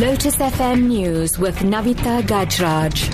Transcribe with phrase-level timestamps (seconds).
[0.00, 3.12] Lotus FM News with Navitha Gajraj.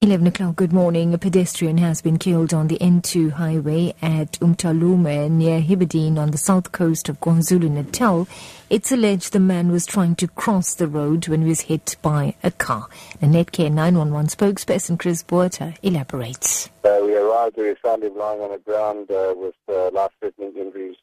[0.00, 1.12] 11 o'clock, good morning.
[1.12, 6.38] A pedestrian has been killed on the N2 highway at Umthwalume near Hibberdene on the
[6.38, 8.26] south coast of KwaZulu-Natal.
[8.70, 12.34] It's alleged the man was trying to cross the road when he was hit by
[12.42, 12.88] a car.
[13.20, 16.70] The Netcare 911 spokesperson Chris Botha elaborates.
[16.82, 20.96] Uh, we arrived, we found him lying on the ground uh, with uh, life-threatening injuries.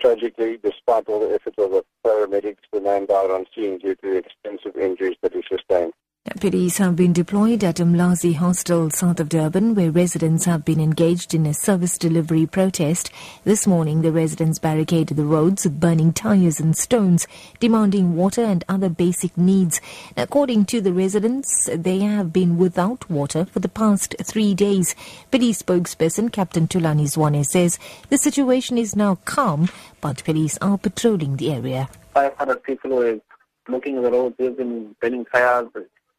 [0.00, 4.00] Tragically, despite all the efforts of the paramedics, the man died on scene due to
[4.02, 5.92] the extensive injuries that he sustained.
[6.40, 11.34] Police have been deployed at Umlazi Hostel south of Durban where residents have been engaged
[11.34, 13.10] in a service delivery protest.
[13.42, 17.26] This morning the residents barricaded the roads with burning tires and stones
[17.58, 19.80] demanding water and other basic needs.
[20.16, 24.94] According to the residents, they have been without water for the past three days.
[25.32, 29.68] Police spokesperson Captain Thulani Zwane says the situation is now calm
[30.00, 31.88] but police are patrolling the area.
[32.14, 33.18] 500 people were
[33.66, 35.66] blocking the roads, they've been burning tires,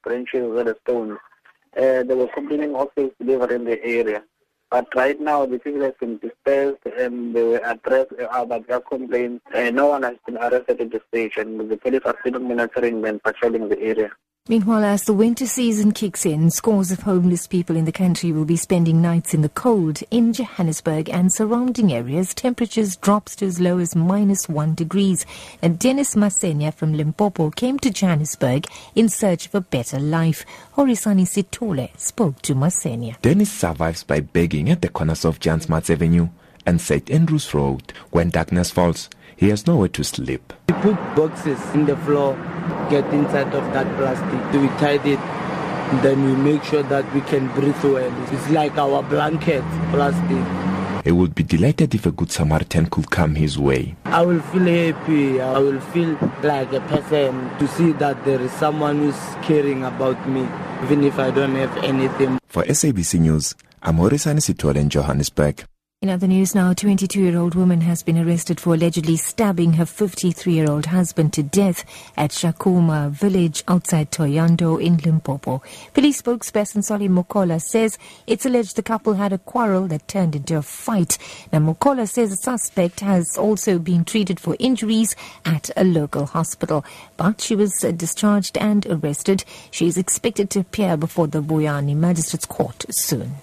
[0.09, 1.17] branches and stones.
[1.77, 4.23] Uh, they were complaining of this delivery in the area.
[4.71, 8.81] But right now, the people have been dispersed and they were addressed uh, about their
[8.81, 9.43] complaints.
[9.53, 11.69] Uh, no one has been arrested at the station.
[11.69, 14.11] The police are still monitoring and patrolling the area.
[14.49, 18.45] Meanwhile, as the winter season kicks in, scores of homeless people in the country will
[18.45, 20.01] be spending nights in the cold.
[20.09, 25.23] In Johannesburg and surrounding areas, temperatures drops to as low as minus one degrees.
[25.61, 30.43] And Dennis Masenya from Limpopo came to Johannesburg in search of a better life.
[30.75, 33.21] Horisani Sithole spoke to Masenya.
[33.21, 36.27] Dennis survives by begging at the corners of Jan Smuts Avenue
[36.65, 37.11] and St.
[37.11, 37.93] Andrews Road.
[38.09, 40.53] When darkness falls, he has nowhere to sleep.
[40.69, 42.35] We put boxes in the floor
[42.89, 44.61] get inside of that plastic.
[44.61, 45.19] We tied it,
[46.03, 48.33] then we make sure that we can breathe well.
[48.33, 50.45] It's like our blanket, plastic.
[51.05, 53.95] He would be delighted if a good Samaritan could come his way.
[54.05, 55.39] I will feel happy.
[55.41, 56.11] I will feel
[56.43, 60.41] like a person to see that there is someone who's caring about me,
[60.83, 62.37] even if I don't have anything.
[62.47, 65.68] For SABC News, I'm Horisani Sithole in Johannesburg.
[66.01, 70.85] In other news now, a 22-year-old woman has been arrested for allegedly stabbing her 53-year-old
[70.85, 71.83] husband to death
[72.15, 75.61] at Tshakhuma village outside Thohoyandou in Limpopo.
[75.93, 80.55] Police spokesperson Solly Mokola says it's alleged the couple had a quarrel that turned into
[80.55, 81.17] a fight.
[81.51, 86.85] Now, Mokola says the suspect has also been treated for injuries at a local hospital,
[87.17, 89.43] but she was discharged and arrested.
[89.69, 93.35] She is expected to appear before the Vuwani Magistrates Court soon.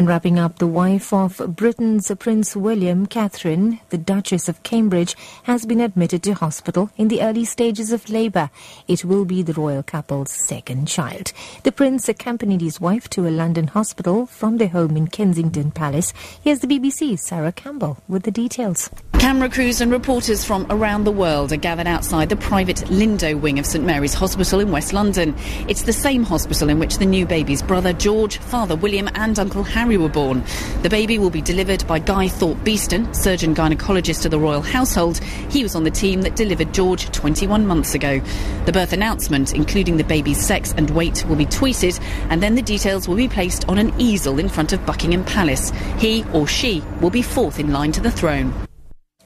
[0.00, 5.66] And wrapping up, the wife of Britain's Prince William, Catherine, the Duchess of Cambridge, has
[5.66, 8.48] been admitted to hospital in the early stages of labour.
[8.88, 11.34] It will be the royal couple's second child.
[11.64, 16.14] The prince accompanied his wife to a London hospital from their home in Kensington Palace.
[16.42, 18.88] Here's the BBC's Sarah Campbell with the details.
[19.20, 23.58] Camera crews and reporters from around the world are gathered outside the private Lindo wing
[23.58, 25.36] of St Mary's Hospital in West London.
[25.68, 29.62] It's the same hospital in which the new baby's brother George, father William, and Uncle
[29.62, 30.42] Harry were born.
[30.80, 35.18] The baby will be delivered by Guy Thorpe Beeston, surgeon gynecologist to the royal household.
[35.50, 38.22] He was on the team that delivered George 21 months ago.
[38.64, 42.62] The birth announcement, including the baby's sex and weight, will be tweeted, and then the
[42.62, 45.72] details will be placed on an easel in front of Buckingham Palace.
[45.98, 48.66] He or she will be fourth in line to the throne.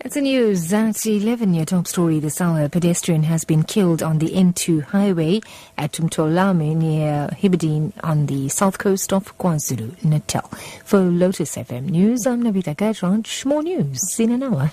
[0.05, 2.65] It's a news at 11 your top story this hour.
[2.65, 5.41] A pedestrian has been killed on the N2 highway
[5.79, 10.47] at Umthwalume near Hibberdene on the south coast of KwaZulu Natal.
[10.85, 13.47] For Lotus FM News, I'm Navitha Gajraj.
[13.47, 14.73] More news in an hour.